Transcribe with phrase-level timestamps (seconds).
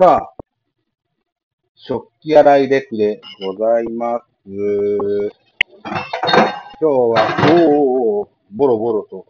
[0.00, 0.32] さあ、
[1.74, 4.24] 食器洗いレクでございます。
[4.46, 4.62] 今
[6.78, 9.26] 日は、おーおーボロボロと、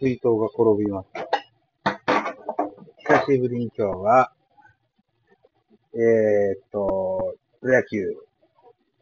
[0.00, 1.28] 水筒が転びました。
[3.26, 4.32] 久しぶりに今日は、
[5.92, 8.16] えー、っと、プロ野球、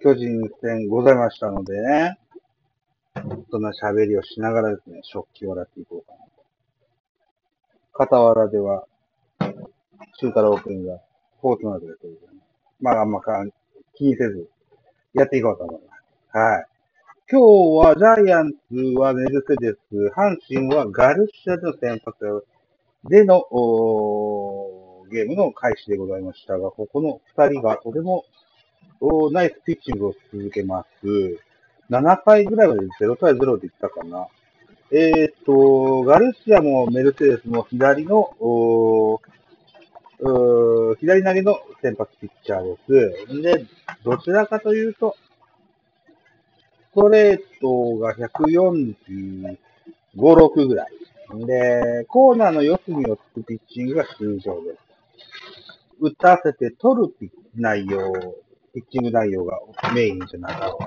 [0.01, 2.19] 巨人戦ございましたのでね、
[3.53, 8.13] そんな喋りをしながらですね、食器を洗っていこうかなと。
[8.17, 8.85] 傍らでは、
[10.19, 10.99] 中太郎くんが、
[11.41, 12.19] フォートナイトでという、
[12.81, 13.45] まああんまか
[13.95, 14.49] 気にせず、
[15.15, 15.97] やっていこうと思いま
[16.33, 16.37] す。
[16.37, 16.67] はい。
[17.29, 18.59] 今日はジャイアンツ
[18.99, 19.79] はメルセデス、
[20.17, 22.47] 阪神はガルシアでの先発
[23.09, 28.25] でのおーゲームの開始でございましたが、ここの二人がとても
[29.01, 31.41] おーナイスピッチングを続けます。
[31.91, 34.27] 7回ぐらいまで0対0でいったかな。
[34.91, 39.36] えーと、ガルシアもメルセデスも左の、おー
[40.19, 43.43] 左投げの先発ピッチャーです。
[43.43, 43.67] で、
[44.05, 45.17] どちらかというと、
[46.93, 49.57] ストレートが145、
[50.17, 50.89] 6ぐらい。
[51.47, 54.79] で、コーナーの四隅をつくピッチングが通常です。
[56.01, 58.13] 打たせて取るピッ内容、
[58.75, 59.59] ピッチング内容が
[59.95, 60.79] メインじゃないかと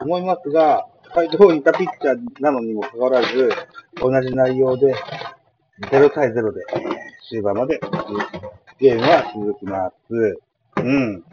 [0.00, 3.50] 思いますが、サイドにいたピッチャーなのにもかかわらず、
[3.96, 4.94] 同じ内容で、
[5.90, 6.64] 0対0で
[7.28, 7.80] 終盤まで
[8.78, 10.38] ゲームは続きます。
[10.76, 11.24] うん。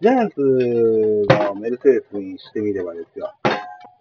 [0.00, 3.32] ジャイアンツのメルセデスにしてみればですよ。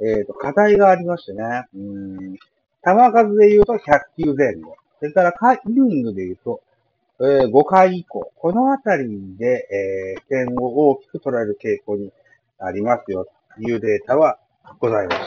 [0.02, 1.66] えっ、と、課題がありましてね。
[1.74, 2.34] うん。
[2.36, 2.42] 球
[2.84, 3.80] 数で言うと100
[4.26, 4.76] 球前後。
[5.00, 6.62] それからかイニングで言うと、
[7.22, 8.32] えー5回以降。
[8.36, 12.12] このあたりで、えー点を大きく取られる傾向に
[12.60, 13.26] ありますよ。
[13.56, 14.38] というデータは
[14.80, 15.20] ございます。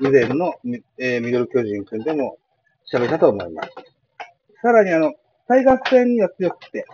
[0.00, 0.54] 以前の、
[0.98, 2.38] えーミドル巨人くんでも
[2.90, 3.68] 喋ったと思います。
[4.64, 5.12] さらにあの、
[5.46, 6.86] タイガース戦には強くて、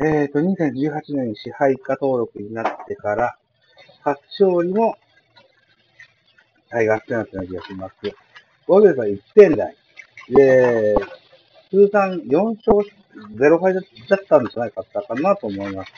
[0.00, 3.36] えっ、と、2018年に支配下登録になってから、
[4.00, 4.96] 初勝利も、
[6.70, 7.94] タイガース戦だったような気がします。
[8.66, 9.76] 防御率は1点台。
[10.30, 10.94] で、
[11.70, 12.78] 通算4勝
[13.36, 13.82] 0敗だっ
[14.26, 15.92] たんじゃないかったかなと思います。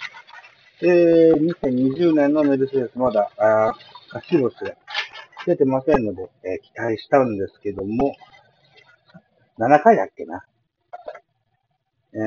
[0.81, 3.73] で、2020年のメルセデスまだ、あ
[4.13, 4.75] 勝ち星が
[5.47, 8.17] 出てませんので、えー期待したんですけども、
[9.61, 10.43] 7回だっけな。
[12.15, 12.21] えー、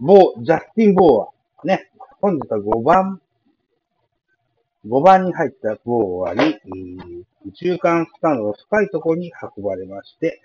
[0.00, 1.28] ボー、ジャスティン・ボー
[1.62, 1.66] ア。
[1.68, 1.88] ね。
[2.20, 3.20] 本日は5番、
[4.88, 10.40] 5番に入ったボーアに、えー宇宙間スタンドの深いところに運ばれまして、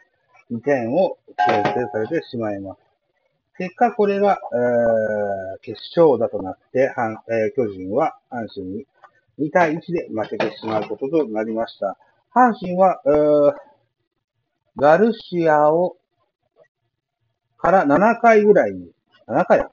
[0.52, 2.80] 2点を先制されてしまいます。
[3.58, 6.94] 結果、これが、えー決勝だとなって、
[7.30, 8.86] えー巨人は阪神に
[9.40, 11.98] 2対1で負けてしまうこととなりました。
[12.36, 13.69] 阪神は、えー
[14.80, 15.98] ガルシアを、
[17.58, 18.92] から7回ぐらいに、
[19.28, 19.72] 7回だっ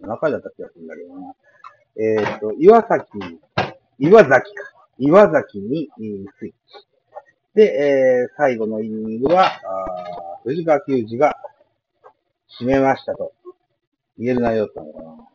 [0.00, 1.34] け ?7 回だった気がするんだけどな。
[1.96, 3.04] えっ、と、岩崎、
[3.98, 4.70] 岩崎か。
[4.98, 5.88] 岩崎に
[6.38, 6.56] スイッチ。
[7.54, 9.60] で、えー最後のイニングは、あ
[10.44, 11.36] 藤川球児が
[12.60, 13.32] 締めましたと
[14.18, 15.28] 言える内容だったのかな。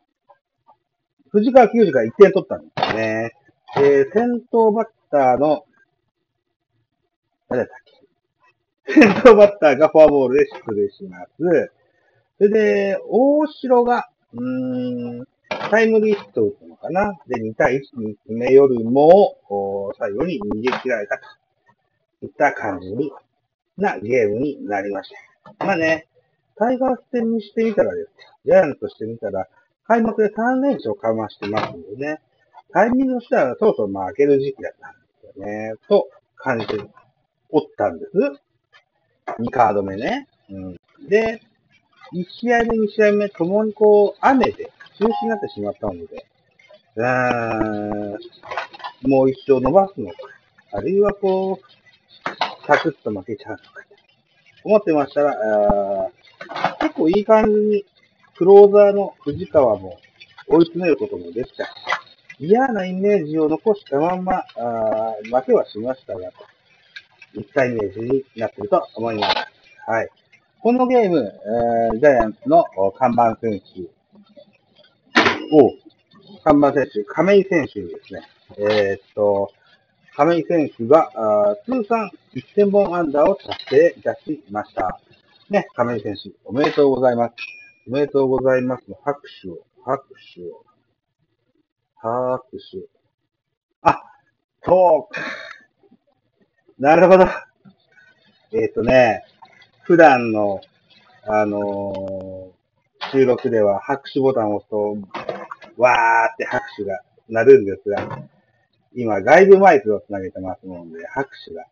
[1.29, 3.31] 藤川球児が1点取ったんですよね。
[3.77, 5.65] えー先頭バッターの、
[7.49, 7.84] 誰だったっけ？
[8.87, 11.31] 先頭バッターがフォアボールで出塁します。
[12.37, 15.27] それで、大城が、うーん、
[15.69, 19.37] タイムリーヒットを打ったのかなで、2対1に決めよるも、
[19.97, 21.17] 最後に逃げ切られた
[22.19, 23.11] といった感じに
[23.77, 25.11] なゲームになりまし
[25.57, 25.65] た。
[25.65, 26.07] まあね、
[26.57, 28.09] タイガース戦にしてみたらですよ。
[28.45, 29.47] ジャイアンツとしてみたら、
[29.87, 32.21] 開幕で3連勝かましてますんでね、
[32.71, 34.97] タイミングとしてはそろそろ負ける時期だったんで
[35.33, 36.77] すよね、と感じて
[37.49, 38.11] おったんです。
[39.39, 40.27] 2カード目ね。
[40.49, 40.73] うん。
[41.09, 41.41] で、
[42.13, 46.25] 1試合目、2試合目ともにこう、雨で中止になってしまったので、
[46.95, 48.17] うー
[49.07, 50.15] ん、もう一生伸ばすのか、
[50.71, 53.63] あるいはこう、サクッと負けちゃうのか、
[54.63, 55.35] 思ってましたら、
[56.49, 57.85] あ結構いい感じに、
[58.37, 59.97] クローザーの藤川も
[60.47, 61.69] 追い詰めることもできたし、
[62.39, 66.31] 嫌なイメージを残したまんま、あ負けはしましたが、
[67.39, 69.35] いったイメージになってると思います。
[69.87, 70.09] はい。
[70.61, 71.19] このゲーム、
[71.93, 72.65] えージャイアンツの
[72.97, 73.81] 看板選手
[75.55, 75.71] を、
[76.43, 78.21] 看板選手、亀井選手ですね。
[78.57, 79.51] えーっと、
[80.15, 81.11] 亀井選手が、
[81.65, 84.99] 通算1000本アンダーを達成いたしました。
[85.49, 87.35] ね、亀井選手、おめでとうございます。
[87.87, 90.03] おめでとうございます拍手を、拍
[90.33, 90.65] 手を、
[91.97, 92.81] 拍手を。
[93.83, 94.01] あ、
[94.63, 95.21] そうか。
[96.77, 97.25] なるほど。
[98.51, 99.23] えっ、とね、
[99.83, 100.59] 普段の、
[101.23, 104.97] あのー、収録では拍手ボタンを押すと、
[105.77, 106.99] わーって拍手が
[107.29, 108.19] 鳴るんですが、
[108.93, 111.65] 今、外部マイクをつなげてますので、拍手が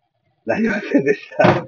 [0.45, 1.65] なりませんでした。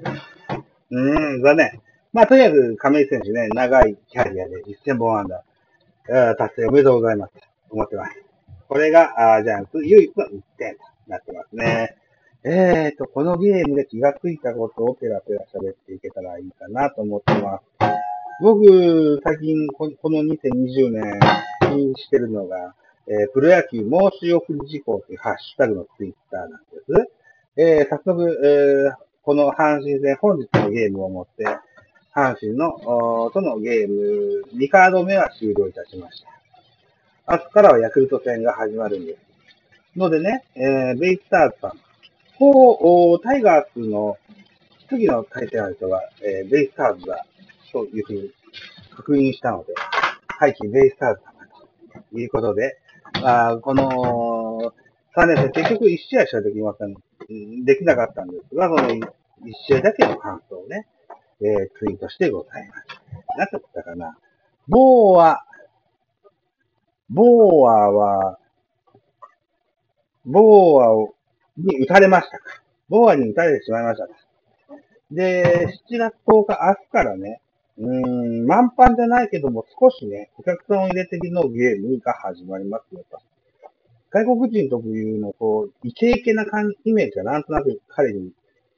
[0.90, 1.80] うーん、残念。
[2.14, 7.32] まあ、とりあえず、亀井選手ね、長いキャリアで1000本安打、達成おめでとうございます。
[7.68, 8.12] 思ってます。
[8.66, 11.96] これが、あジャイアンツ唯一の1点となってますね。
[12.48, 17.64] えーと、このゲームで気がついたことをペラペラ喋っていけたらいいかなと思ってます。
[18.40, 21.20] 僕、最近、この2020年、
[21.62, 22.76] 気にしてるのが、
[23.08, 26.56] えー、プロ野球申し送り事項というハッシュタグのツイッターなんで
[26.86, 27.10] す。
[27.56, 31.46] えー、早速、えー、この阪神戦本日のゲームをもって、
[32.14, 32.78] 阪神の、
[33.34, 36.22] とのゲーム2カード目は終了いたしまし
[37.26, 37.32] た。
[37.32, 39.98] 明日からはヤクルト戦が始まるんです。
[39.98, 41.85] のでね、えー、ベイスターズさん、
[42.38, 44.16] こう、タイガースの
[44.88, 47.26] 次の対戦相手は、えー、ベイスターズだ
[47.72, 48.30] というふうに
[48.94, 49.74] 確認したので、
[50.28, 52.78] はい、ベイスターズ様ということで、
[53.22, 54.72] あこの
[55.16, 56.94] 3年生、結局1試合しかできません。
[57.64, 59.00] できなかったんですが、その1
[59.66, 60.86] 試合だけの感想をね、
[61.40, 62.84] えー、ツイートしてございます。
[63.36, 64.18] 何だったかな。
[64.68, 65.46] ボーア、
[67.08, 68.38] ボーアは、
[70.26, 71.15] ボーアを
[71.56, 72.44] に打たれましたか。
[72.88, 74.14] ボーアに打たれてしまいましたか。
[75.10, 77.40] で、7月10日、明日からね、
[77.78, 83.18] うん、満帆じゃないけども、少しね、お客さんを入れてのゲームが始まりますよと。
[84.10, 88.32] 外国人特有の、こう、イケイケな感じイメージがなんとなく彼に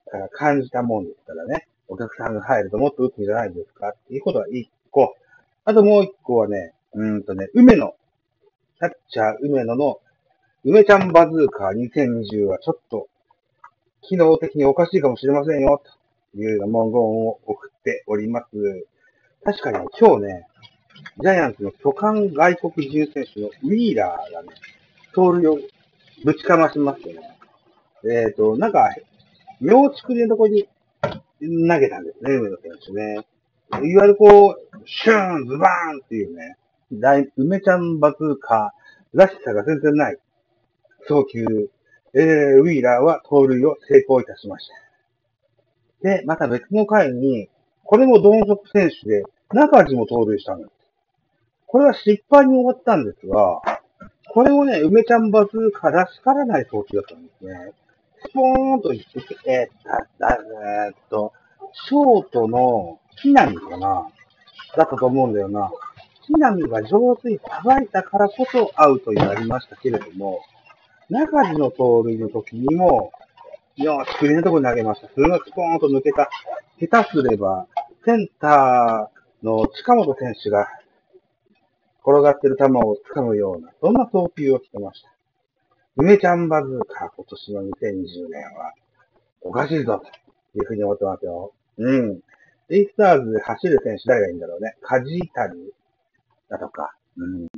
[0.08, 1.68] から感じたもんですからね。
[1.86, 5.14] お客さんが入るともっと打つんじゃないですかっていうことは一個。
[5.64, 7.94] あともう一個はね、うんとね、梅野。
[8.78, 10.00] キャッチャー梅野の、
[10.64, 13.06] 梅ちゃんバズーカー2020はちょっと、
[14.02, 15.80] 機能的におかしいかもしれませんよ、
[16.34, 18.46] というような文言を送っております。
[19.44, 20.46] 確かに今日ね、
[21.20, 24.48] ジャイアンツの巨漢外国人選手のウィーラーがね、
[25.14, 25.58] 盗塁を
[26.24, 27.38] ぶちかましますよね。
[28.04, 28.88] えっ、ー、と、なんか、
[29.60, 30.68] 妙竹のとこに
[31.00, 33.26] 投げたんですね、上野選手ね。
[33.88, 36.56] いわゆるこう、シューン、ズバーンっていうね、
[37.36, 40.18] 梅ちゃんバズーカーらしさが全然ない
[41.06, 41.44] 送球、
[42.14, 44.68] えー、ウィーラーは盗塁を成功いたしまし
[46.02, 46.08] た。
[46.08, 47.48] で、また別の回に、
[47.84, 50.70] これも同族選手で、中地も盗塁したんです。
[51.66, 53.60] これは失敗に終わったんですが、
[54.30, 57.72] これもね、梅ちゃんバズーカらしからない送球だったんですね。
[58.26, 60.38] スポーンと言って、えー、だ、だ、
[60.86, 61.32] えー、っと、
[61.72, 64.08] ショートの木並かな
[64.76, 65.70] だったと思うんだよな。
[66.26, 70.40] 木並が上手にさばいたからこそアウトになりましたけれども、
[71.10, 73.12] 中地の盗塁の時にも、
[73.76, 75.08] よし、クリのところに投げました。
[75.14, 76.28] それがスポーンと抜けた。
[76.80, 77.66] 下手すれば、
[78.04, 80.68] センターの近本選手が
[82.02, 85.10] 転がってる球を掴むような、そんな送球をしてました。
[85.96, 88.74] 梅ちゃんバズーカ今年の2020年は、
[89.40, 90.02] おかしいぞ、
[90.52, 91.52] というふうに思ってますよ。
[91.78, 92.20] うん。
[92.68, 94.76] レイスターズで走る選手誰がいいんだろうね。
[94.82, 95.72] カジータリ
[96.48, 97.48] だとか、うん。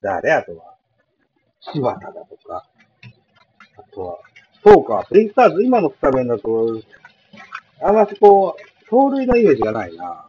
[0.00, 0.32] 誰？
[0.32, 0.73] あとは、
[1.72, 2.66] 柴田だとか、
[3.76, 4.18] あとは、
[4.64, 6.80] そうか、レイスターズ今のスタメンだと、
[7.82, 10.26] あんまりこう、盗塁のイメージがないな。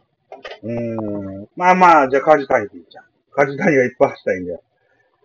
[0.62, 1.48] うーん。
[1.56, 3.04] まあまあ、じゃあ、カジタニでいいじゃん。
[3.32, 4.62] カジタニがいっぱい走ったらいいんだよ。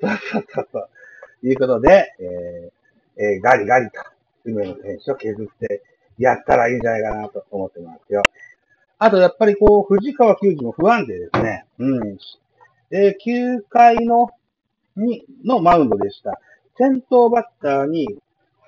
[0.02, 0.88] さっさっさっさ。
[1.44, 4.02] いうことで、えー、えー、ガリガリと、
[4.46, 5.84] 梅野選手を削って
[6.18, 8.24] やったらいいんじゃないかなと思ってますよ。
[9.00, 11.66] あと、やっぱりこう、藤川球児も不安定ですね。
[11.80, 12.18] うん。
[12.92, 14.30] えー、9回の、
[14.98, 16.40] に、のマウンドでした。
[16.78, 18.08] 先頭バッターに、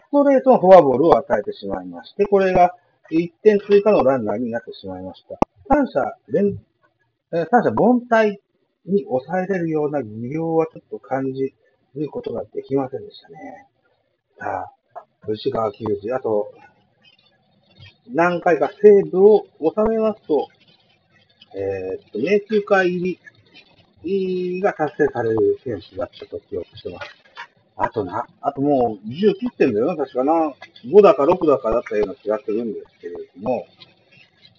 [0.07, 2.75] ストレートのフォアボールを与えてしまいまして、これが
[3.11, 5.39] 1点追加のランナーになってしまいました。
[5.67, 6.59] 三者連、
[7.31, 8.37] 三者凡退
[8.85, 11.53] に抑えれるような技量はちょっと感じ
[11.95, 13.67] ることができませんでしたね。
[14.37, 16.51] さあ、吉川球児、あと、
[18.11, 20.49] 何回かセーブを収めますと、
[21.55, 23.19] えー、っと、迷宮会入り
[24.61, 27.07] が達成される選手だったと記憶してます。
[27.75, 30.53] あとな、あともう10切ってんだよな、確かな。
[30.85, 33.65] 5だか6だかだったような気がするんですけれども、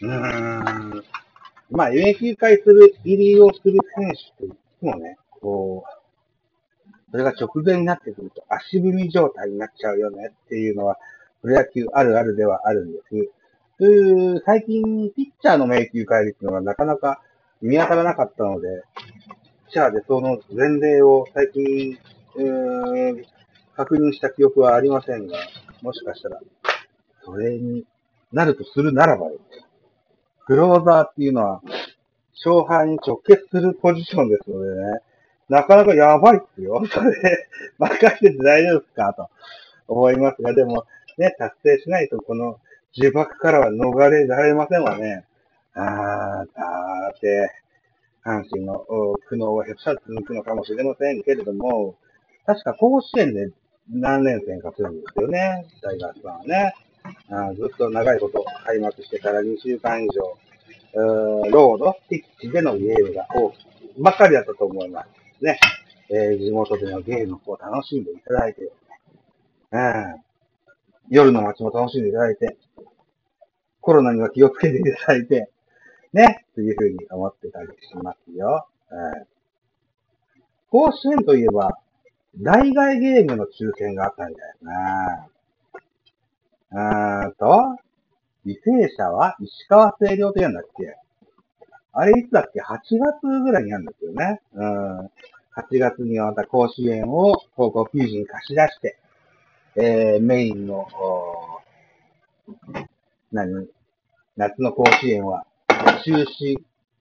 [0.01, 1.05] うーん、
[1.71, 6.05] まあ、迷宮会する、入りをする選手といってもね、こう、
[7.11, 10.99] それが直前になってくると足踏み状態になっちゃうよねっていうのは、
[11.43, 13.31] プロ野球あるあるではあるんです。
[13.79, 17.21] という最近、ピッチャーの迷宮帰りっていうのはなかなか
[17.65, 18.69] 見当たらなかったので、
[19.67, 21.99] ピッチャーでその前例を最近、
[22.39, 23.25] えー
[23.77, 25.37] 確認した記憶はありませんが、
[25.83, 26.41] もしかしたら、
[27.25, 27.85] それに
[28.33, 29.27] なるとするならば
[30.47, 31.61] クローザーっていうのは、
[32.45, 35.01] 勝敗に直結するポジションですのでね、
[35.49, 36.85] なかなかやばいっすよ。
[36.87, 39.13] それ、任せて大丈夫ですか？
[39.15, 39.29] と
[39.89, 40.85] 思いますが、でも、
[41.19, 42.61] ね、達成しないとこの
[42.97, 45.25] 呪縛からは逃れられませんわね。
[45.75, 47.51] あー、だって、
[48.25, 48.87] 阪神の
[49.29, 51.97] 苦悩はへっしゃ続くのかもしれませんけれども、
[52.47, 53.51] 確か甲子園で
[53.91, 56.75] 何連戦かするんですよね、大学さんはね。
[57.31, 60.39] あずっと長いこと開幕してから2週間以上、
[61.51, 63.55] ロード、ピッチでのゲームが多く、
[63.99, 65.05] ばっかりだったと思いま
[65.39, 65.59] すね。
[66.11, 68.73] えー、地元でのゲームを楽しんでいただいて、
[69.73, 70.23] うん、
[71.09, 72.57] 夜の街も楽しんでいただいて、
[73.81, 75.51] コロナには気をつけていただいて、
[76.15, 78.69] ね、というふうに思ってたりしますよ。
[78.89, 79.27] うん、
[80.71, 81.77] 甲子園といえば、
[82.41, 85.29] 大外ゲームの抽選があったんだよな。
[86.71, 87.77] うーんと、
[88.47, 90.97] 履正社は石川清涼と言うんだっけ
[91.93, 94.41] あれいつだっけ ?8 月ぐらいにあるんですよね。
[94.55, 94.99] うん。
[95.07, 95.09] 8
[95.81, 98.99] 月にはまた甲子園を高校球児に貸し出して、
[99.77, 100.87] えー、メインの、
[103.33, 103.67] 何？
[104.37, 105.47] 夏の甲子園は
[106.05, 106.57] 中止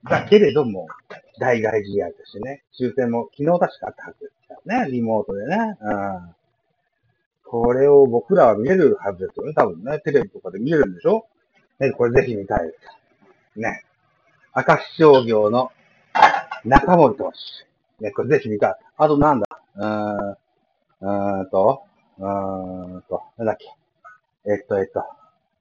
[0.08, 0.86] だけれども、
[1.38, 5.76] 大外試合としてね、抽選も昨日確かあったはずですからね、リモートでね。
[5.80, 6.34] うん。
[7.44, 10.00] これを僕らは見れるはずですよね、多分ね。
[10.00, 11.26] テレビとかで見れるんでしょ？
[11.78, 12.74] ね、これぜひ見たいで
[13.54, 13.60] す。
[13.60, 13.84] ね。
[14.56, 15.70] 明石商業の
[16.64, 17.32] 中森投
[17.98, 18.04] 手。
[18.04, 18.76] ね、これぜひ見たい。
[18.96, 19.46] あとなんだ？
[19.76, 21.82] うーん、うーんと、
[22.18, 23.66] うーんと、なんだっけ？
[24.50, 25.04] えっと、えっと、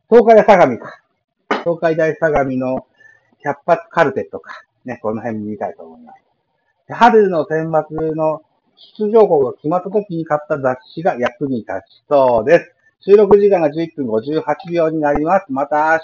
[0.10, 1.00] 東海大相模か。
[1.64, 2.86] 東海大相模の
[3.44, 6.94] 百発カルテとか、ね、この辺見たいと思います。
[6.94, 8.42] 春の選抜の
[8.98, 12.76] 出場校が決まった時に買った雑誌が役に立ちそうです。
[13.02, 15.46] 収録時間が11分58秒になります。
[15.50, 16.04] また明日。